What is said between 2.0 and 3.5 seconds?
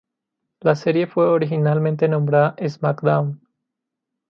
nombrada "SmackDown!